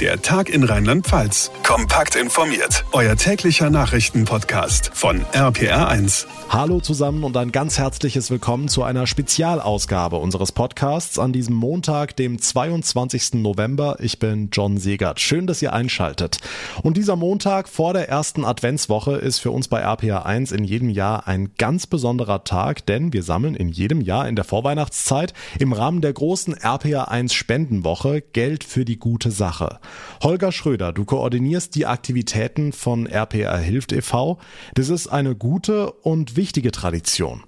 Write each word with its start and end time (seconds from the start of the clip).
Der 0.00 0.20
Tag 0.20 0.48
in 0.48 0.64
Rheinland-Pfalz. 0.64 1.52
Kompakt 1.62 2.16
informiert. 2.16 2.84
Euer 2.90 3.14
täglicher 3.14 3.70
Nachrichtenpodcast 3.70 4.90
von 4.92 5.24
RPR1. 5.26 6.26
Hallo 6.48 6.80
zusammen 6.80 7.22
und 7.22 7.36
ein 7.36 7.52
ganz 7.52 7.78
herzliches 7.78 8.28
Willkommen 8.28 8.66
zu 8.66 8.82
einer 8.82 9.06
Spezialausgabe 9.06 10.16
unseres 10.16 10.50
Podcasts 10.50 11.18
an 11.20 11.32
diesem 11.32 11.54
Montag, 11.54 12.16
dem 12.16 12.40
22. 12.40 13.34
November. 13.34 13.96
Ich 14.00 14.18
bin 14.18 14.48
John 14.52 14.78
Segert. 14.78 15.20
Schön, 15.20 15.46
dass 15.46 15.62
ihr 15.62 15.72
einschaltet. 15.72 16.38
Und 16.82 16.96
dieser 16.96 17.14
Montag 17.14 17.68
vor 17.68 17.92
der 17.92 18.08
ersten 18.08 18.44
Adventswoche 18.44 19.12
ist 19.16 19.38
für 19.38 19.52
uns 19.52 19.68
bei 19.68 19.86
RPR1 19.86 20.52
in 20.52 20.64
jedem 20.64 20.90
Jahr 20.90 21.28
ein 21.28 21.52
ganz 21.56 21.86
besonderer 21.86 22.42
Tag, 22.42 22.84
denn 22.86 23.12
wir 23.12 23.22
sammeln 23.22 23.54
in 23.54 23.68
jedem 23.68 24.00
Jahr 24.00 24.28
in 24.28 24.34
der 24.34 24.44
Vorweihnachtszeit 24.44 25.34
im 25.60 25.72
Rahmen 25.72 26.00
der 26.00 26.12
großen 26.12 26.56
RPR1 26.56 27.32
Spendenwoche 27.32 28.22
Geld 28.32 28.64
für 28.64 28.84
die 28.84 28.98
gute 28.98 29.30
Sache. 29.30 29.78
Holger 30.22 30.52
Schröder, 30.52 30.92
du 30.92 31.04
koordinierst 31.04 31.74
die 31.74 31.86
Aktivitäten 31.86 32.72
von 32.72 33.06
RPR 33.06 33.58
Hilft 33.58 33.92
e.V. 33.92 34.38
Das 34.74 34.88
ist 34.88 35.08
eine 35.08 35.34
gute 35.34 35.92
und 35.92 36.36
wichtige 36.36 36.72
Tradition. 36.72 37.44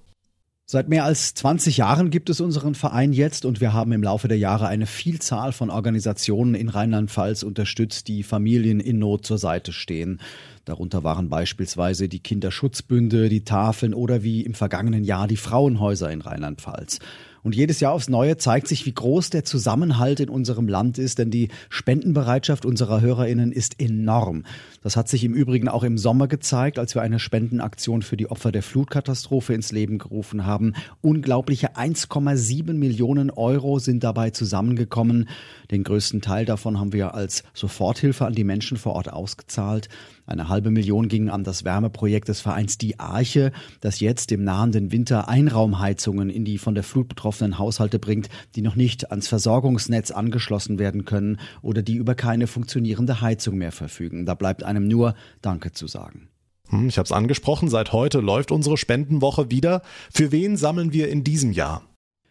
Seit 0.68 0.88
mehr 0.88 1.04
als 1.04 1.32
20 1.34 1.76
Jahren 1.76 2.10
gibt 2.10 2.28
es 2.28 2.40
unseren 2.40 2.74
Verein 2.74 3.12
jetzt 3.12 3.44
und 3.44 3.60
wir 3.60 3.72
haben 3.72 3.92
im 3.92 4.02
Laufe 4.02 4.26
der 4.26 4.36
Jahre 4.36 4.66
eine 4.66 4.86
Vielzahl 4.86 5.52
von 5.52 5.70
Organisationen 5.70 6.56
in 6.56 6.68
Rheinland-Pfalz 6.68 7.44
unterstützt, 7.44 8.08
die 8.08 8.24
Familien 8.24 8.80
in 8.80 8.98
Not 8.98 9.24
zur 9.24 9.38
Seite 9.38 9.72
stehen. 9.72 10.20
Darunter 10.66 11.04
waren 11.04 11.28
beispielsweise 11.28 12.08
die 12.08 12.18
Kinderschutzbünde, 12.18 13.28
die 13.28 13.44
Tafeln 13.44 13.94
oder 13.94 14.24
wie 14.24 14.40
im 14.40 14.52
vergangenen 14.52 15.04
Jahr 15.04 15.28
die 15.28 15.36
Frauenhäuser 15.36 16.10
in 16.10 16.20
Rheinland-Pfalz. 16.20 16.98
Und 17.46 17.54
jedes 17.54 17.78
Jahr 17.78 17.92
aufs 17.92 18.08
Neue 18.08 18.38
zeigt 18.38 18.66
sich, 18.66 18.86
wie 18.86 18.92
groß 18.92 19.30
der 19.30 19.44
Zusammenhalt 19.44 20.18
in 20.18 20.28
unserem 20.28 20.66
Land 20.66 20.98
ist, 20.98 21.18
denn 21.20 21.30
die 21.30 21.50
Spendenbereitschaft 21.68 22.66
unserer 22.66 23.00
Hörerinnen 23.00 23.52
ist 23.52 23.80
enorm. 23.80 24.42
Das 24.82 24.96
hat 24.96 25.08
sich 25.08 25.22
im 25.22 25.32
Übrigen 25.32 25.68
auch 25.68 25.84
im 25.84 25.96
Sommer 25.96 26.26
gezeigt, 26.26 26.80
als 26.80 26.96
wir 26.96 27.02
eine 27.02 27.20
Spendenaktion 27.20 28.02
für 28.02 28.16
die 28.16 28.28
Opfer 28.28 28.50
der 28.50 28.64
Flutkatastrophe 28.64 29.54
ins 29.54 29.70
Leben 29.70 29.98
gerufen 29.98 30.44
haben. 30.44 30.72
Unglaubliche 31.02 31.76
1,7 31.76 32.72
Millionen 32.72 33.30
Euro 33.30 33.78
sind 33.78 34.02
dabei 34.02 34.30
zusammengekommen. 34.30 35.28
Den 35.70 35.84
größten 35.84 36.22
Teil 36.22 36.46
davon 36.46 36.80
haben 36.80 36.92
wir 36.92 37.14
als 37.14 37.44
Soforthilfe 37.54 38.26
an 38.26 38.34
die 38.34 38.42
Menschen 38.42 38.76
vor 38.76 38.94
Ort 38.94 39.12
ausgezahlt. 39.12 39.88
Eine 40.26 40.48
halbe 40.56 40.70
Million 40.70 41.08
ging 41.08 41.28
an 41.28 41.44
das 41.44 41.66
Wärmeprojekt 41.66 42.28
des 42.28 42.40
Vereins 42.40 42.78
Die 42.78 42.98
Arche, 42.98 43.52
das 43.82 44.00
jetzt 44.00 44.32
im 44.32 44.42
nahenden 44.42 44.90
Winter 44.90 45.28
Einraumheizungen 45.28 46.30
in 46.30 46.46
die 46.46 46.56
von 46.56 46.74
der 46.74 46.82
Flut 46.82 47.08
betroffenen 47.08 47.58
Haushalte 47.58 47.98
bringt, 47.98 48.30
die 48.54 48.62
noch 48.62 48.74
nicht 48.74 49.10
ans 49.10 49.28
Versorgungsnetz 49.28 50.12
angeschlossen 50.12 50.78
werden 50.78 51.04
können 51.04 51.38
oder 51.60 51.82
die 51.82 51.96
über 51.96 52.14
keine 52.14 52.46
funktionierende 52.46 53.20
Heizung 53.20 53.58
mehr 53.58 53.70
verfügen. 53.70 54.24
Da 54.24 54.34
bleibt 54.34 54.62
einem 54.62 54.88
nur 54.88 55.14
Danke 55.42 55.72
zu 55.72 55.88
sagen. 55.88 56.30
Hm, 56.70 56.88
ich 56.88 56.96
habe 56.96 57.04
es 57.04 57.12
angesprochen, 57.12 57.68
seit 57.68 57.92
heute 57.92 58.20
läuft 58.20 58.50
unsere 58.50 58.78
Spendenwoche 58.78 59.50
wieder. 59.50 59.82
Für 60.10 60.32
wen 60.32 60.56
sammeln 60.56 60.94
wir 60.94 61.10
in 61.10 61.22
diesem 61.22 61.52
Jahr? 61.52 61.82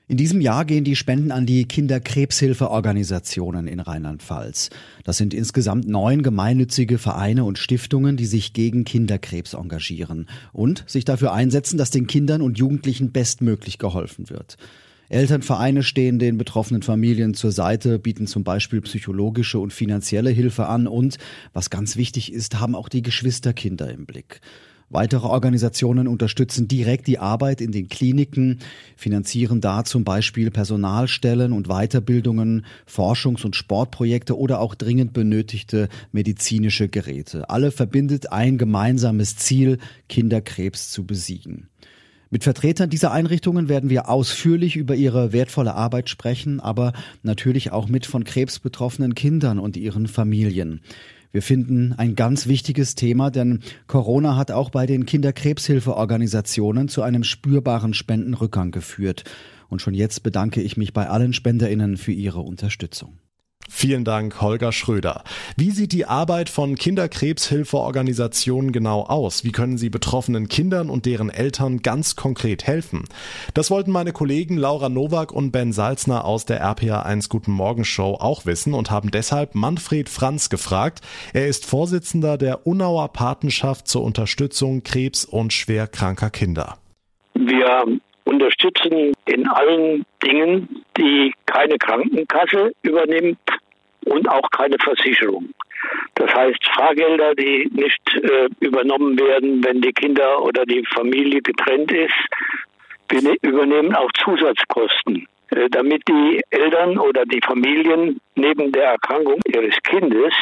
In 0.08 0.17
diesem 0.17 0.39
Jahr 0.39 0.66
gehen 0.66 0.84
die 0.84 0.95
Spenden 0.95 1.31
an 1.31 1.48
die 1.48 1.66
Kinderkrebshilfeorganisationen 1.66 3.67
in 3.67 3.80
Rheinland-Pfalz. 3.80 4.70
Das 5.03 5.17
sind 5.17 5.34
insgesamt 5.34 5.88
neun 5.88 6.22
gemeinnützige 6.22 7.00
Vereine 7.00 7.44
und 7.44 7.58
Stiftungen, 7.58 8.16
die 8.16 8.28
sich 8.28 8.53
gegen 8.53 8.83
Kinderkrebs 8.83 9.56
engagieren 9.56 10.28
und 10.53 10.83
sich 10.86 11.06
dafür 11.06 11.33
einsetzen, 11.33 11.80
dass 11.80 11.89
den 11.89 12.06
Kindern 12.06 12.44
und 12.44 12.59
Jugendlichen 12.59 13.14
bestmöglich 13.14 13.80
geholfen 13.80 14.30
wird. 14.30 14.58
Elternvereine 15.09 15.81
stehen 15.81 16.20
den 16.20 16.38
betroffenen 16.38 16.83
Familien 16.83 17.33
zur 17.33 17.52
Seite, 17.52 17.98
bieten 17.98 18.28
zum 18.28 18.44
Beispiel 18.44 18.81
psychologische 18.81 19.58
und 19.58 19.73
finanzielle 19.73 20.30
Hilfe 20.30 20.67
an 20.67 20.86
und, 20.86 21.17
was 21.52 21.72
ganz 21.72 21.95
wichtig 21.95 22.31
ist, 22.31 22.59
haben 22.59 22.76
auch 22.76 22.89
die 22.89 23.02
Geschwisterkinder 23.02 23.92
im 23.92 24.06
Blick. 24.06 24.42
Weitere 24.89 25.25
Organisationen 25.25 26.08
unterstützen 26.08 26.67
direkt 26.67 27.08
die 27.08 27.17
Arbeit 27.17 27.60
in 27.60 27.71
den 27.71 27.89
Kliniken, 27.89 28.60
finanzieren 28.95 29.60
da 29.60 29.83
zum 29.83 30.04
Beispiel 30.04 30.52
Personalstellen 30.52 31.54
und 31.54 31.67
Weiterbildungen, 31.67 32.65
Forschungs- 32.87 33.43
und 33.43 33.55
Sportprojekte 33.55 34.37
oder 34.37 34.60
auch 34.60 34.76
dringend 34.76 35.11
benötigte 35.14 35.89
medizinische 36.11 36.87
Geräte. 36.87 37.49
Alle 37.49 37.71
verbindet 37.71 38.32
ein 38.32 38.60
gemeinsames 38.60 39.37
Ziel, 39.37 39.80
Kinderkrebs 40.08 40.92
zu 40.92 41.05
besiegen. 41.05 41.67
Mit 42.30 42.43
Vertretern 42.43 42.89
dieser 42.89 43.11
Einrichtungen 43.11 43.70
werden 43.70 43.89
wir 43.89 44.10
ausführlich 44.10 44.76
über 44.76 44.95
ihre 44.95 45.31
wertvolle 45.31 45.73
Arbeit 45.73 46.10
sprechen, 46.10 46.60
aber 46.60 46.93
natürlich 47.23 47.71
auch 47.71 47.87
mit 47.87 48.05
von 48.05 48.23
Krebs 48.23 48.60
betroffenen 48.60 49.15
Kindern 49.15 49.58
und 49.58 49.77
ihren 49.77 50.08
Familien. 50.08 50.81
Wir 51.36 51.42
finden 51.42 51.92
ein 51.92 52.16
ganz 52.16 52.48
wichtiges 52.48 52.96
Thema, 52.96 53.30
denn 53.30 53.60
Corona 53.88 54.38
hat 54.38 54.52
auch 54.52 54.70
bei 54.70 54.86
den 54.86 55.06
Kinderkrebshilfeorganisationen 55.06 56.88
zu 56.88 57.02
einem 57.02 57.26
spürbaren 57.26 57.94
Spendenrückgang 57.94 58.72
geführt. 58.72 59.26
Und 59.68 59.82
schon 59.82 59.94
jetzt 59.96 60.23
bedanke 60.23 60.62
ich 60.62 60.78
mich 60.78 60.94
bei 60.94 61.10
allen 61.10 61.34
Spenderinnen 61.34 61.98
für 61.98 62.14
ihre 62.14 62.40
Unterstützung. 62.40 63.18
Vielen 63.70 64.03
Dank, 64.03 64.42
Holger 64.42 64.71
Schröder. 64.71 65.23
Wie 65.58 65.71
sieht 65.71 65.92
die 65.92 66.05
Arbeit 66.05 66.49
von 66.49 66.76
Kinderkrebshilfeorganisationen 66.76 68.71
genau 68.71 69.02
aus? 69.02 69.43
Wie 69.43 69.52
können 69.52 69.77
sie 69.77 69.89
betroffenen 69.89 70.48
Kindern 70.48 70.89
und 70.89 71.05
deren 71.05 71.30
Eltern 71.30 71.81
ganz 71.81 72.15
konkret 72.15 72.67
helfen? 72.67 73.05
Das 73.54 73.71
wollten 73.71 73.92
meine 73.92 74.14
Kollegen 74.14 74.58
Laura 74.58 74.89
Nowak 74.89 75.31
und 75.31 75.52
Ben 75.52 75.73
Salzner 75.73 76.25
aus 76.25 76.45
der 76.45 76.64
RPA1 76.64 77.27
Guten 77.27 77.52
Morgen 77.52 77.86
Show 77.86 78.17
auch 78.20 78.45
wissen 78.45 78.73
und 78.73 78.92
haben 78.92 79.09
deshalb 79.09 79.55
Manfred 79.55 80.09
Franz 80.09 80.49
gefragt. 80.49 81.02
Er 81.33 81.48
ist 81.48 81.65
Vorsitzender 81.65 82.37
der 82.37 82.67
Unauer 82.67 83.11
Patenschaft 83.14 83.87
zur 83.87 84.04
Unterstützung 84.04 84.83
krebs- 84.83 85.25
und 85.25 85.54
schwerkranker 85.54 86.30
Kinder. 86.30 86.77
Wir 87.33 87.83
unterstützen 88.25 89.14
in 89.25 89.48
allen 89.48 90.05
Dingen, 90.23 90.83
die 90.98 91.33
keine 91.45 91.77
Krankenkasse 91.77 92.73
übernimmt 92.81 93.39
und 94.05 94.30
auch 94.30 94.49
keine 94.52 94.77
Versicherung. 94.80 95.49
Das 96.16 96.33
heißt, 96.33 96.66
Fahrgelder, 96.76 97.36
die 97.36 97.70
nicht 97.71 98.02
äh, 98.16 98.48
übernommen 98.60 99.20
werden, 99.20 99.64
wenn 99.64 99.82
die 99.82 99.92
Kinder 99.92 100.42
oder 100.42 100.66
die 100.66 100.83
Familie 100.93 101.42
getrennt 101.42 101.92
ist, 101.92 102.14
ne-, 103.11 103.38
übernehmen 103.42 103.93
auch 103.95 104.10
Zusatzkosten, 104.23 105.27
äh, 105.49 105.70
damit 105.70 106.04
die 106.08 106.42
Eltern 106.49 106.98
oder 106.98 107.26
die 107.26 107.42
Familien 107.45 108.20
neben 108.36 108.71
der 108.71 108.92
Erkrankung 108.92 109.39
ihres 109.48 109.76
Kindes 109.83 110.33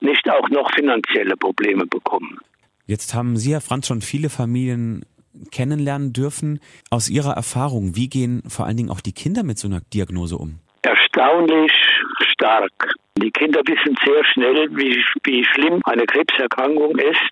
nicht 0.00 0.28
auch 0.30 0.48
noch 0.50 0.70
finanzielle 0.74 1.36
Probleme 1.36 1.86
bekommen. 1.86 2.38
Jetzt 2.86 3.14
haben 3.14 3.36
Sie, 3.36 3.52
Herr 3.52 3.62
Franz, 3.62 3.86
schon 3.86 4.02
viele 4.02 4.28
Familien 4.28 5.06
kennenlernen 5.50 6.12
dürfen. 6.12 6.60
Aus 6.90 7.08
Ihrer 7.08 7.32
Erfahrung, 7.32 7.96
wie 7.96 8.08
gehen 8.08 8.42
vor 8.46 8.66
allen 8.66 8.76
Dingen 8.76 8.90
auch 8.90 9.00
die 9.00 9.12
Kinder 9.12 9.42
mit 9.42 9.58
so 9.58 9.68
einer 9.68 9.80
Diagnose 9.80 10.36
um? 10.36 10.60
Erstaunlich 10.84 11.72
stark. 12.20 12.70
Die 13.16 13.30
Kinder 13.30 13.62
wissen 13.66 13.96
sehr 14.04 14.22
schnell, 14.24 14.68
wie, 14.76 15.02
wie 15.24 15.42
schlimm 15.42 15.80
eine 15.84 16.04
Krebserkrankung 16.04 16.98
ist. 16.98 17.30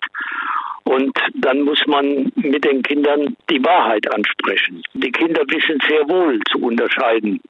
Und 0.85 1.13
dann 1.35 1.61
muss 1.61 1.87
man 1.87 2.33
mit 2.37 2.65
den 2.65 2.83
Kindern 2.83 3.37
die 3.51 3.63
Wahrheit 3.63 4.11
ansprechen. 4.15 4.83
Die 4.95 5.13
Kinder 5.13 5.43
wissen 5.49 5.79
sehr 5.87 6.09
wohl 6.09 6.41
zu 6.51 6.61
unterscheiden. 6.61 7.43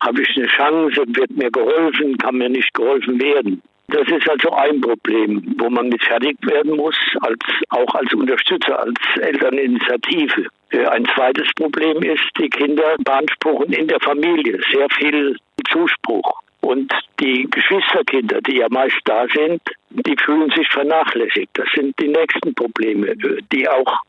Habe 0.00 0.22
ich 0.22 0.36
eine 0.36 0.46
Chance, 0.46 1.02
wird 1.08 1.30
mir 1.32 1.50
geholfen, 1.50 2.16
kann 2.18 2.36
mir 2.36 2.48
nicht 2.48 2.72
geholfen 2.72 3.20
werden. 3.20 3.60
Das 3.90 4.06
ist 4.08 4.28
also 4.28 4.50
ein 4.50 4.80
Problem, 4.80 5.54
wo 5.58 5.68
man 5.68 5.88
mit 5.88 6.02
fertig 6.04 6.36
werden 6.42 6.76
muss, 6.76 6.96
als, 7.22 7.38
auch 7.70 7.94
als 7.94 8.12
Unterstützer, 8.14 8.78
als 8.78 8.98
Elterninitiative. 9.20 10.46
Äh, 10.70 10.86
ein 10.86 11.06
zweites 11.14 11.48
Problem 11.56 12.02
ist, 12.02 12.22
die 12.38 12.48
Kinder 12.48 12.96
beanspruchen 13.04 13.72
in 13.72 13.88
der 13.88 14.00
Familie 14.00 14.60
sehr 14.72 14.88
viel 14.96 15.36
Zuspruch. 15.70 16.40
Und 16.60 16.92
die 17.18 17.48
Geschwisterkinder, 17.50 18.40
die 18.42 18.58
ja 18.58 18.66
meist 18.70 19.00
da 19.04 19.26
sind, 19.34 19.62
die 19.90 20.16
fühlen 20.24 20.50
sich 20.50 20.68
vernachlässigt. 20.68 21.50
Das 21.54 21.66
sind 21.74 21.98
die 21.98 22.08
nächsten 22.08 22.54
Probleme, 22.54 23.16
die 23.52 23.68
auch 23.68 24.02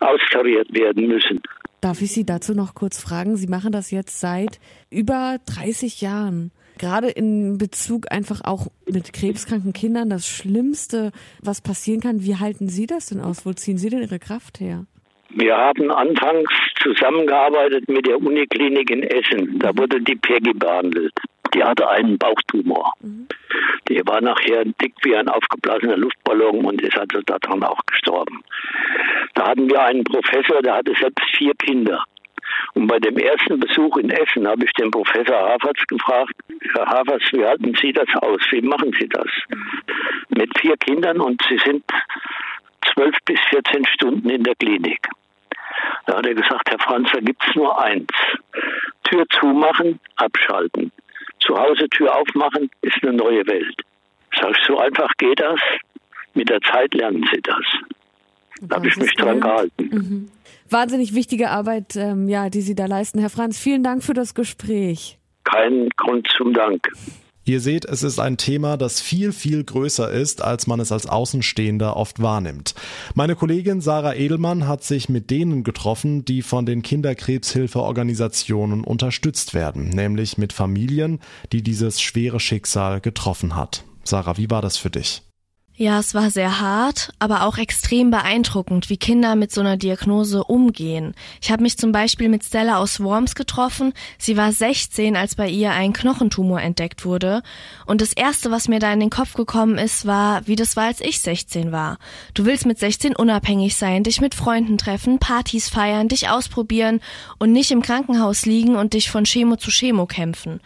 austariert 0.00 0.72
werden 0.72 1.06
müssen. 1.06 1.42
Darf 1.80 2.02
ich 2.02 2.12
Sie 2.12 2.26
dazu 2.26 2.54
noch 2.54 2.74
kurz 2.74 3.00
fragen? 3.00 3.36
Sie 3.36 3.46
machen 3.46 3.72
das 3.72 3.90
jetzt 3.90 4.18
seit 4.18 4.58
über 4.90 5.36
30 5.46 6.00
Jahren 6.00 6.52
gerade 6.80 7.08
in 7.08 7.58
Bezug 7.58 8.10
einfach 8.10 8.40
auch 8.44 8.66
mit 8.86 9.12
krebskranken 9.12 9.72
Kindern 9.72 10.10
das 10.10 10.26
Schlimmste, 10.26 11.12
was 11.42 11.60
passieren 11.60 12.00
kann. 12.00 12.24
Wie 12.24 12.36
halten 12.36 12.68
Sie 12.68 12.86
das 12.86 13.06
denn 13.06 13.20
aus? 13.20 13.46
Wo 13.46 13.52
ziehen 13.52 13.78
Sie 13.78 13.90
denn 13.90 14.02
Ihre 14.02 14.18
Kraft 14.18 14.58
her? 14.58 14.86
Wir 15.32 15.56
haben 15.56 15.92
anfangs 15.92 16.50
zusammengearbeitet 16.82 17.88
mit 17.88 18.06
der 18.06 18.18
Uniklinik 18.18 18.90
in 18.90 19.04
Essen. 19.04 19.60
Da 19.60 19.76
wurde 19.76 20.00
die 20.00 20.16
Peggy 20.16 20.52
behandelt. 20.54 21.12
Die 21.54 21.62
hatte 21.62 21.88
einen 21.88 22.18
Bauchtumor. 22.18 22.92
Mhm. 23.00 23.28
Die 23.88 24.00
war 24.06 24.20
nachher 24.20 24.64
dick 24.64 24.94
wie 25.02 25.16
ein 25.16 25.28
aufgeblasener 25.28 25.96
Luftballon 25.96 26.64
und 26.64 26.82
ist 26.82 26.96
also 26.96 27.20
daran 27.26 27.62
auch 27.62 27.80
gestorben. 27.86 28.42
Da 29.34 29.48
hatten 29.48 29.68
wir 29.68 29.82
einen 29.82 30.04
Professor, 30.04 30.62
der 30.62 30.74
hatte 30.76 30.92
selbst 30.98 31.24
vier 31.36 31.54
Kinder. 31.54 32.04
Und 32.74 32.86
bei 32.86 32.98
dem 32.98 33.16
ersten 33.18 33.58
Besuch 33.60 33.96
in 33.96 34.10
Essen 34.10 34.46
habe 34.46 34.64
ich 34.64 34.72
den 34.72 34.90
Professor 34.90 35.36
Havertz 35.36 35.86
gefragt, 35.86 36.34
Herr 36.74 36.86
Havertz, 36.86 37.24
wie 37.32 37.44
halten 37.44 37.74
Sie 37.80 37.92
das 37.92 38.08
aus? 38.22 38.40
Wie 38.50 38.62
machen 38.62 38.92
Sie 38.98 39.08
das? 39.08 39.28
Mit 40.28 40.56
vier 40.58 40.76
Kindern 40.76 41.20
und 41.20 41.42
Sie 41.48 41.58
sind 41.64 41.84
zwölf 42.92 43.16
bis 43.24 43.40
14 43.50 43.86
Stunden 43.86 44.28
in 44.30 44.42
der 44.42 44.54
Klinik. 44.56 45.06
Da 46.06 46.18
hat 46.18 46.26
er 46.26 46.34
gesagt, 46.34 46.70
Herr 46.70 46.78
Franz, 46.78 47.08
da 47.12 47.20
gibt 47.20 47.42
es 47.46 47.54
nur 47.54 47.80
eins. 47.82 48.10
Tür 49.04 49.24
zumachen, 49.28 50.00
abschalten. 50.16 50.92
Zu 51.40 51.56
Hause 51.56 51.88
Tür 51.88 52.14
aufmachen, 52.14 52.70
ist 52.82 53.02
eine 53.02 53.12
neue 53.12 53.46
Welt. 53.46 53.82
Sag 54.38 54.50
ich, 54.50 54.64
so 54.66 54.78
einfach 54.78 55.10
geht 55.18 55.40
das. 55.40 55.60
Mit 56.34 56.48
der 56.48 56.60
Zeit 56.60 56.94
lernen 56.94 57.28
Sie 57.32 57.40
das. 57.42 57.64
Da 58.60 58.76
habe 58.76 58.88
ich 58.88 58.96
mich 58.96 59.14
dran 59.14 59.40
gehalten. 59.40 59.88
Mhm. 59.90 60.28
Wahnsinnig 60.68 61.14
wichtige 61.14 61.50
Arbeit, 61.50 61.96
ähm, 61.96 62.28
ja, 62.28 62.50
die 62.50 62.60
Sie 62.60 62.74
da 62.74 62.86
leisten. 62.86 63.18
Herr 63.18 63.30
Franz, 63.30 63.58
vielen 63.58 63.82
Dank 63.82 64.04
für 64.04 64.14
das 64.14 64.34
Gespräch. 64.34 65.18
Kein 65.44 65.88
Grund 65.96 66.28
zum 66.36 66.52
Dank. 66.52 66.86
Ihr 67.44 67.60
seht, 67.60 67.86
es 67.86 68.04
ist 68.04 68.20
ein 68.20 68.36
Thema, 68.36 68.76
das 68.76 69.00
viel, 69.00 69.32
viel 69.32 69.64
größer 69.64 70.10
ist, 70.10 70.42
als 70.42 70.66
man 70.66 70.78
es 70.78 70.92
als 70.92 71.06
Außenstehender 71.06 71.96
oft 71.96 72.22
wahrnimmt. 72.22 72.74
Meine 73.14 73.34
Kollegin 73.34 73.80
Sarah 73.80 74.14
Edelmann 74.14 74.68
hat 74.68 74.84
sich 74.84 75.08
mit 75.08 75.30
denen 75.30 75.64
getroffen, 75.64 76.24
die 76.24 76.42
von 76.42 76.66
den 76.66 76.82
Kinderkrebshilfeorganisationen 76.82 78.84
unterstützt 78.84 79.54
werden, 79.54 79.88
nämlich 79.88 80.38
mit 80.38 80.52
Familien, 80.52 81.18
die 81.50 81.62
dieses 81.62 82.00
schwere 82.00 82.38
Schicksal 82.38 83.00
getroffen 83.00 83.56
hat. 83.56 83.84
Sarah, 84.04 84.36
wie 84.36 84.50
war 84.50 84.62
das 84.62 84.76
für 84.76 84.90
dich? 84.90 85.22
Ja, 85.82 85.98
es 85.98 86.12
war 86.12 86.30
sehr 86.30 86.60
hart, 86.60 87.10
aber 87.20 87.42
auch 87.44 87.56
extrem 87.56 88.10
beeindruckend, 88.10 88.90
wie 88.90 88.98
Kinder 88.98 89.34
mit 89.34 89.50
so 89.50 89.62
einer 89.62 89.78
Diagnose 89.78 90.44
umgehen. 90.44 91.14
Ich 91.40 91.50
habe 91.50 91.62
mich 91.62 91.78
zum 91.78 91.90
Beispiel 91.90 92.28
mit 92.28 92.44
Stella 92.44 92.76
aus 92.76 93.00
Worms 93.00 93.34
getroffen. 93.34 93.94
Sie 94.18 94.36
war 94.36 94.52
16, 94.52 95.16
als 95.16 95.36
bei 95.36 95.48
ihr 95.48 95.70
ein 95.70 95.94
Knochentumor 95.94 96.60
entdeckt 96.60 97.06
wurde. 97.06 97.42
Und 97.86 98.02
das 98.02 98.12
Erste, 98.12 98.50
was 98.50 98.68
mir 98.68 98.78
da 98.78 98.92
in 98.92 99.00
den 99.00 99.08
Kopf 99.08 99.32
gekommen 99.32 99.78
ist, 99.78 100.04
war, 100.04 100.46
wie 100.46 100.54
das 100.54 100.76
war, 100.76 100.84
als 100.84 101.00
ich 101.00 101.18
16 101.22 101.72
war. 101.72 101.96
Du 102.34 102.44
willst 102.44 102.66
mit 102.66 102.78
16 102.78 103.16
unabhängig 103.16 103.74
sein, 103.74 104.04
dich 104.04 104.20
mit 104.20 104.34
Freunden 104.34 104.76
treffen, 104.76 105.18
Partys 105.18 105.70
feiern, 105.70 106.08
dich 106.08 106.28
ausprobieren 106.28 107.00
und 107.38 107.52
nicht 107.52 107.70
im 107.70 107.80
Krankenhaus 107.80 108.44
liegen 108.44 108.76
und 108.76 108.92
dich 108.92 109.10
von 109.10 109.24
Chemo 109.24 109.56
zu 109.56 109.70
Chemo 109.70 110.04
kämpfen. 110.04 110.60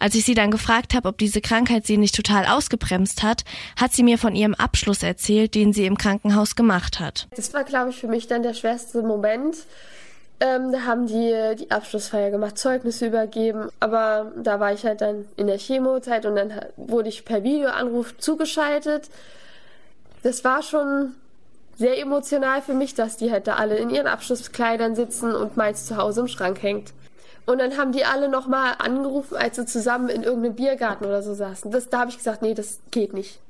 Als 0.00 0.14
ich 0.14 0.24
sie 0.24 0.34
dann 0.34 0.50
gefragt 0.50 0.94
habe, 0.94 1.08
ob 1.08 1.18
diese 1.18 1.40
Krankheit 1.40 1.86
sie 1.86 1.96
nicht 1.96 2.14
total 2.14 2.46
ausgebremst 2.46 3.22
hat, 3.22 3.44
hat 3.76 3.92
sie 3.92 4.02
mir 4.02 4.18
von 4.18 4.34
ihrem 4.34 4.54
Abschluss 4.54 5.02
erzählt, 5.02 5.54
den 5.54 5.72
sie 5.72 5.86
im 5.86 5.98
Krankenhaus 5.98 6.56
gemacht 6.56 7.00
hat. 7.00 7.26
Das 7.36 7.52
war, 7.54 7.64
glaube 7.64 7.90
ich, 7.90 7.96
für 7.96 8.08
mich 8.08 8.26
dann 8.26 8.42
der 8.42 8.54
schwerste 8.54 9.02
Moment. 9.02 9.56
Ähm, 10.40 10.70
da 10.70 10.82
haben 10.82 11.06
die 11.08 11.56
die 11.58 11.70
Abschlussfeier 11.70 12.30
gemacht, 12.30 12.58
Zeugnisse 12.58 13.06
übergeben, 13.06 13.70
aber 13.80 14.30
da 14.36 14.60
war 14.60 14.72
ich 14.72 14.84
halt 14.84 15.00
dann 15.00 15.24
in 15.36 15.48
der 15.48 15.58
Chemozeit 15.58 16.26
und 16.26 16.36
dann 16.36 16.52
wurde 16.76 17.08
ich 17.08 17.24
per 17.24 17.42
Videoanruf 17.42 18.16
zugeschaltet. 18.18 19.10
Das 20.22 20.44
war 20.44 20.62
schon 20.62 21.14
sehr 21.76 21.98
emotional 21.98 22.62
für 22.62 22.74
mich, 22.74 22.94
dass 22.94 23.16
die 23.16 23.32
halt 23.32 23.48
da 23.48 23.54
alle 23.54 23.76
in 23.76 23.90
ihren 23.90 24.06
Abschlusskleidern 24.06 24.94
sitzen 24.94 25.34
und 25.34 25.56
meins 25.56 25.86
zu 25.86 25.96
Hause 25.96 26.20
im 26.20 26.28
Schrank 26.28 26.62
hängt. 26.62 26.92
Und 27.48 27.60
dann 27.60 27.78
haben 27.78 27.92
die 27.92 28.04
alle 28.04 28.28
nochmal 28.28 28.74
angerufen, 28.76 29.34
als 29.34 29.56
sie 29.56 29.64
zusammen 29.64 30.10
in 30.10 30.22
irgendeinem 30.22 30.54
Biergarten 30.54 31.06
oder 31.06 31.22
so 31.22 31.32
saßen. 31.32 31.70
Das, 31.70 31.88
da 31.88 32.00
habe 32.00 32.10
ich 32.10 32.18
gesagt, 32.18 32.42
nee, 32.42 32.52
das 32.52 32.78
geht 32.90 33.14
nicht. 33.14 33.40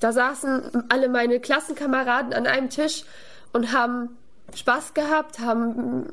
Da 0.00 0.12
saßen 0.12 0.86
alle 0.88 1.10
meine 1.10 1.38
Klassenkameraden 1.40 2.32
an 2.32 2.46
einem 2.46 2.70
Tisch 2.70 3.04
und 3.52 3.70
haben 3.70 4.16
Spaß 4.54 4.94
gehabt, 4.94 5.40
haben 5.40 6.06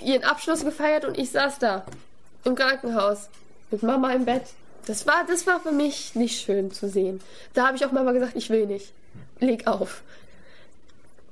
ihren 0.00 0.22
Abschluss 0.22 0.64
gefeiert 0.64 1.04
und 1.04 1.18
ich 1.18 1.32
saß 1.32 1.58
da 1.58 1.84
im 2.44 2.54
Krankenhaus 2.54 3.28
mit 3.72 3.82
Mama 3.82 4.12
im 4.12 4.24
Bett. 4.24 4.44
Das 4.86 5.08
war, 5.08 5.24
das 5.26 5.48
war 5.48 5.58
für 5.58 5.72
mich 5.72 6.14
nicht 6.14 6.40
schön 6.44 6.70
zu 6.70 6.88
sehen. 6.88 7.20
Da 7.54 7.66
habe 7.66 7.76
ich 7.76 7.84
auch 7.84 7.90
Mama 7.90 8.12
gesagt, 8.12 8.36
ich 8.36 8.50
will 8.50 8.66
nicht. 8.66 8.92
Leg 9.40 9.66
auf. 9.66 10.02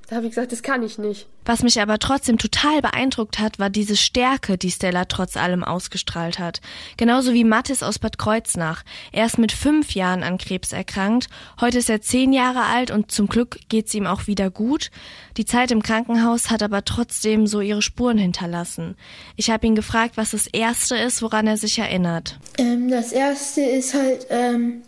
Da 0.09 0.15
habe 0.15 0.25
ich 0.25 0.31
gesagt, 0.31 0.51
das 0.51 0.63
kann 0.63 0.81
ich 0.81 0.97
nicht. 0.97 1.27
Was 1.45 1.61
mich 1.61 1.79
aber 1.79 1.99
trotzdem 1.99 2.39
total 2.39 2.81
beeindruckt 2.81 3.37
hat, 3.37 3.59
war 3.59 3.69
diese 3.69 3.95
Stärke, 3.95 4.57
die 4.57 4.71
Stella 4.71 5.05
trotz 5.05 5.37
allem 5.37 5.63
ausgestrahlt 5.63 6.39
hat. 6.39 6.61
Genauso 6.97 7.33
wie 7.33 7.43
Mathis 7.43 7.83
aus 7.83 7.99
Bad 7.99 8.17
Kreuznach. 8.17 8.83
Er 9.11 9.27
ist 9.27 9.37
mit 9.37 9.51
fünf 9.51 9.93
Jahren 9.93 10.23
an 10.23 10.39
Krebs 10.39 10.73
erkrankt. 10.73 11.27
Heute 11.61 11.77
ist 11.77 11.91
er 11.91 12.01
zehn 12.01 12.33
Jahre 12.33 12.63
alt 12.63 12.89
und 12.89 13.11
zum 13.11 13.27
Glück 13.27 13.59
geht's 13.69 13.93
ihm 13.93 14.07
auch 14.07 14.25
wieder 14.25 14.49
gut. 14.49 14.89
Die 15.37 15.45
Zeit 15.45 15.69
im 15.69 15.83
Krankenhaus 15.83 16.49
hat 16.49 16.63
aber 16.63 16.83
trotzdem 16.85 17.45
so 17.45 17.61
ihre 17.61 17.83
Spuren 17.83 18.17
hinterlassen. 18.17 18.95
Ich 19.35 19.51
habe 19.51 19.67
ihn 19.67 19.75
gefragt, 19.75 20.17
was 20.17 20.31
das 20.31 20.47
Erste 20.47 20.95
ist, 20.95 21.21
woran 21.21 21.45
er 21.45 21.57
sich 21.57 21.77
erinnert. 21.77 22.39
Ähm, 22.57 22.89
das 22.89 23.11
Erste 23.11 23.61
ist 23.61 23.93
halt, 23.93 24.25
ähm, 24.31 24.81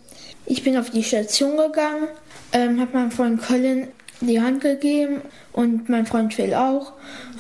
ich 0.48 0.64
bin 0.64 0.78
auf 0.78 0.90
die 0.90 1.04
Station 1.04 1.58
gegangen, 1.58 2.08
ähm, 2.54 2.82
habe 2.82 2.98
meinem 2.98 3.12
Freund 3.12 3.40
Colin 3.40 3.88
die 4.28 4.42
Hand 4.42 4.62
gegeben 4.62 5.22
und 5.52 5.90
mein 5.90 6.06
Freund 6.06 6.34
Phil 6.34 6.54
auch. 6.54 6.94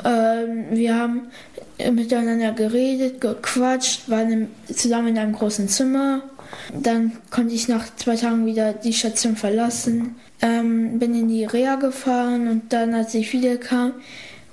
Ähm, 0.04 0.66
wir 0.72 0.96
haben 0.96 1.28
miteinander 1.92 2.52
geredet, 2.52 3.22
gequatscht, 3.22 4.10
waren 4.10 4.48
zusammen 4.74 5.10
in 5.10 5.18
einem 5.18 5.34
großen 5.34 5.68
Zimmer. 5.68 6.24
Dann 6.78 7.14
konnte 7.30 7.56
ich 7.56 7.68
nach 7.68 7.96
zwei 7.96 8.16
Tagen 8.16 8.46
wieder 8.46 8.74
die 8.74 8.94
Station 8.94 9.36
verlassen, 9.36 10.16
ähm, 10.42 11.00
bin 11.00 11.16
in 11.16 11.30
die 11.30 11.46
Reha 11.46 11.76
gefahren 11.76 12.48
und 12.48 12.74
dann, 12.74 12.94
als 12.94 13.14
ich 13.14 13.32
wiederkam, 13.32 13.94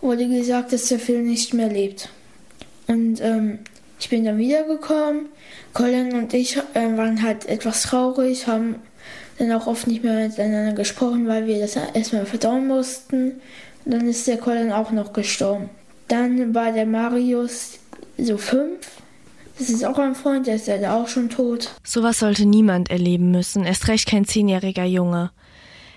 wurde 0.01 0.29
gesagt, 0.29 0.73
dass 0.73 0.87
der 0.87 1.01
Phil 1.01 1.23
nicht 1.23 1.55
mehr 1.55 1.69
lebt. 1.69 2.09
Und 2.87 3.21
ähm, 3.21 3.59
ich 3.99 4.09
bin 4.09 4.25
dann 4.25 4.39
wiedergekommen. 4.39 5.27
Colin 5.73 6.15
und 6.15 6.33
ich 6.35 6.57
äh, 6.57 6.97
waren 6.97 7.23
halt 7.23 7.47
etwas 7.47 7.83
traurig, 7.83 8.47
haben 8.47 8.77
dann 9.39 9.53
auch 9.53 9.67
oft 9.67 9.87
nicht 9.87 10.05
mehr 10.05 10.29
miteinander 10.29 10.73
gesprochen, 10.73 11.27
weil 11.27 11.47
wir 11.47 11.61
das 11.61 11.77
erstmal 11.77 12.27
verdauen 12.27 12.67
mussten. 12.67 13.41
Und 13.85 13.95
dann 13.95 14.09
ist 14.09 14.27
der 14.27 14.39
Colin 14.39 14.73
auch 14.73 14.91
noch 14.91 15.13
gestorben. 15.13 15.71
Dann 16.09 16.55
war 16.55 16.73
der 16.73 16.87
Marius 16.87 17.79
so 18.17 18.37
fünf. 18.37 19.03
Das 19.59 19.71
ist 19.71 19.85
auch 19.85 19.99
ein 19.99 20.15
Freund, 20.15 20.47
der 20.47 20.55
ist 20.55 20.69
leider 20.69 20.95
auch 20.95 21.09
schon 21.09 21.31
tot. 21.31 21.71
Sowas 21.85 22.21
sollte 22.21 22.47
niemand 22.47 22.91
erleben 22.91 23.31
müssen, 23.31 23.65
erst 23.65 23.89
recht 23.89 24.09
kein 24.09 24.25
zehnjähriger 24.25 24.85
Junge. 24.85 25.31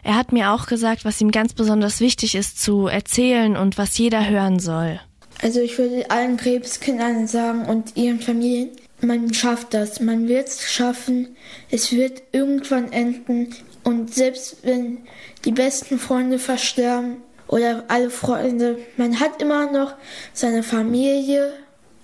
Er 0.03 0.15
hat 0.15 0.31
mir 0.31 0.51
auch 0.51 0.65
gesagt, 0.65 1.05
was 1.05 1.21
ihm 1.21 1.29
ganz 1.29 1.53
besonders 1.53 1.99
wichtig 1.99 2.33
ist 2.33 2.61
zu 2.61 2.87
erzählen 2.87 3.55
und 3.55 3.77
was 3.77 3.97
jeder 3.97 4.27
hören 4.27 4.59
soll. 4.59 4.99
Also 5.43 5.59
ich 5.59 5.77
würde 5.77 6.09
allen 6.09 6.37
Krebskindern 6.37 7.27
sagen 7.27 7.65
und 7.65 7.95
ihren 7.95 8.19
Familien, 8.19 8.69
man 9.01 9.33
schafft 9.33 9.73
das, 9.73 9.99
man 9.99 10.27
wird 10.27 10.47
es 10.47 10.71
schaffen, 10.71 11.35
es 11.69 11.91
wird 11.91 12.23
irgendwann 12.31 12.91
enden. 12.91 13.55
Und 13.83 14.13
selbst 14.13 14.57
wenn 14.63 14.99
die 15.43 15.51
besten 15.51 15.99
Freunde 15.99 16.39
versterben 16.39 17.17
oder 17.47 17.83
alle 17.87 18.09
Freunde, 18.09 18.77
man 18.97 19.19
hat 19.19 19.41
immer 19.41 19.71
noch 19.71 19.95
seine 20.33 20.63
Familie, 20.63 21.53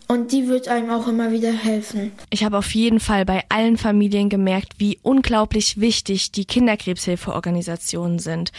und 0.08 0.32
die 0.32 0.48
wird 0.48 0.68
einem 0.70 0.90
auch 0.90 1.08
immer 1.08 1.32
wieder 1.32 1.52
helfen. 1.52 2.14
Ich 2.30 2.44
habe 2.44 2.58
auf 2.58 2.74
jeden 2.74 3.00
Fall 3.00 3.26
bei 3.26 3.44
allen 3.50 3.78
Familien 3.78 4.30
gemerkt, 4.30 4.74
wie 4.78 5.00
unglaublich 5.02 5.80
wichtig 5.80 6.32
die 6.32 6.46
Kinderkrebshilfeorganisationen 6.46 8.20
sind. 8.20 8.52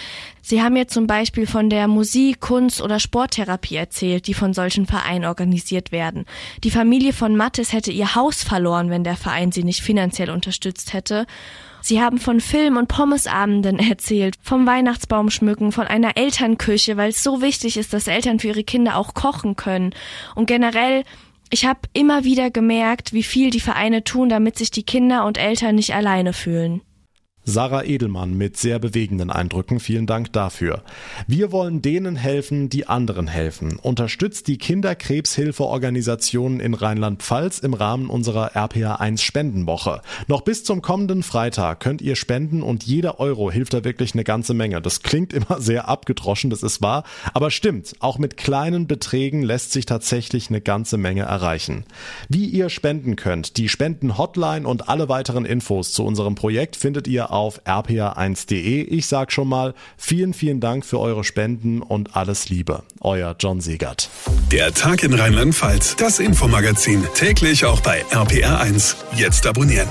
Sie 0.42 0.62
haben 0.62 0.74
mir 0.74 0.88
zum 0.88 1.06
Beispiel 1.06 1.46
von 1.46 1.70
der 1.70 1.88
Musik, 1.88 2.40
Kunst 2.40 2.82
oder 2.82 3.00
Sporttherapie 3.00 3.76
erzählt, 3.76 4.26
die 4.26 4.34
von 4.34 4.52
solchen 4.52 4.86
Vereinen 4.86 5.24
organisiert 5.24 5.90
werden. 5.90 6.26
Die 6.64 6.70
Familie 6.70 7.12
von 7.12 7.36
Mattes 7.36 7.72
hätte 7.72 7.92
ihr 7.92 8.14
Haus 8.14 8.42
verloren, 8.42 8.90
wenn 8.90 9.04
der 9.04 9.16
Verein 9.16 9.52
sie 9.52 9.64
nicht 9.64 9.80
finanziell 9.80 10.30
unterstützt 10.30 10.92
hätte. 10.92 11.26
Sie 11.80 12.02
haben 12.02 12.18
von 12.18 12.40
Film- 12.40 12.76
und 12.76 12.88
Pommesabenden 12.88 13.78
erzählt, 13.78 14.36
vom 14.42 14.66
Weihnachtsbaum 14.66 15.30
schmücken, 15.30 15.72
von 15.72 15.86
einer 15.86 16.16
Elternküche, 16.16 16.96
weil 16.96 17.10
es 17.10 17.22
so 17.22 17.40
wichtig 17.40 17.76
ist, 17.76 17.92
dass 17.92 18.08
Eltern 18.08 18.38
für 18.38 18.48
ihre 18.48 18.64
Kinder 18.64 18.96
auch 18.96 19.14
kochen 19.14 19.56
können. 19.56 19.94
Und 20.34 20.46
generell 20.46 21.04
ich 21.50 21.64
habe 21.64 21.80
immer 21.92 22.24
wieder 22.24 22.50
gemerkt, 22.50 23.12
wie 23.12 23.22
viel 23.22 23.50
die 23.50 23.60
Vereine 23.60 24.04
tun, 24.04 24.28
damit 24.28 24.58
sich 24.58 24.70
die 24.70 24.82
Kinder 24.82 25.24
und 25.24 25.38
Eltern 25.38 25.74
nicht 25.74 25.94
alleine 25.94 26.32
fühlen. 26.32 26.82
Sarah 27.48 27.84
Edelmann 27.84 28.36
mit 28.36 28.58
sehr 28.58 28.78
bewegenden 28.78 29.30
Eindrücken. 29.30 29.80
Vielen 29.80 30.06
Dank 30.06 30.34
dafür. 30.34 30.82
Wir 31.26 31.50
wollen 31.50 31.80
denen 31.80 32.14
helfen, 32.14 32.68
die 32.68 32.86
anderen 32.86 33.26
helfen. 33.26 33.78
Unterstützt 33.78 34.48
die 34.48 34.58
Kinderkrebshilfeorganisationen 34.58 36.60
in 36.60 36.74
Rheinland-Pfalz 36.74 37.60
im 37.60 37.72
Rahmen 37.72 38.10
unserer 38.10 38.54
RPA1 38.54 39.22
Spendenwoche. 39.22 40.02
Noch 40.26 40.42
bis 40.42 40.62
zum 40.62 40.82
kommenden 40.82 41.22
Freitag 41.22 41.80
könnt 41.80 42.02
ihr 42.02 42.16
spenden 42.16 42.62
und 42.62 42.84
jeder 42.84 43.18
Euro 43.18 43.50
hilft 43.50 43.72
da 43.72 43.82
wirklich 43.82 44.12
eine 44.12 44.24
ganze 44.24 44.52
Menge. 44.52 44.82
Das 44.82 45.00
klingt 45.00 45.32
immer 45.32 45.58
sehr 45.58 45.88
abgedroschen, 45.88 46.50
das 46.50 46.62
ist 46.62 46.82
wahr, 46.82 47.04
aber 47.32 47.50
stimmt, 47.50 47.94
auch 48.00 48.18
mit 48.18 48.36
kleinen 48.36 48.86
Beträgen 48.86 49.40
lässt 49.40 49.72
sich 49.72 49.86
tatsächlich 49.86 50.50
eine 50.50 50.60
ganze 50.60 50.98
Menge 50.98 51.22
erreichen. 51.22 51.84
Wie 52.28 52.44
ihr 52.44 52.68
spenden 52.68 53.16
könnt, 53.16 53.56
die 53.56 53.70
Spenden-Hotline 53.70 54.68
und 54.68 54.90
alle 54.90 55.08
weiteren 55.08 55.46
Infos 55.46 55.92
zu 55.92 56.04
unserem 56.04 56.34
Projekt 56.34 56.76
findet 56.76 57.08
ihr 57.08 57.30
auf 57.30 57.37
rpa1.de. 57.38 58.82
Ich 58.82 59.06
sag 59.06 59.32
schon 59.32 59.48
mal 59.48 59.74
vielen, 59.96 60.34
vielen 60.34 60.60
Dank 60.60 60.84
für 60.84 61.00
eure 61.00 61.24
Spenden 61.24 61.82
und 61.82 62.16
alles 62.16 62.48
Liebe. 62.48 62.82
Euer 63.00 63.36
John 63.38 63.60
Segert. 63.60 64.10
Der 64.52 64.72
Tag 64.74 65.02
in 65.02 65.14
Rheinland-Pfalz, 65.14 65.96
das 65.96 66.18
Infomagazin, 66.18 67.04
täglich 67.14 67.64
auch 67.64 67.80
bei 67.80 68.04
RPR1. 68.06 68.96
Jetzt 69.16 69.46
abonnieren. 69.46 69.88